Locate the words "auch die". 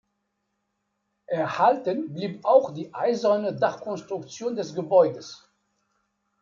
2.43-2.91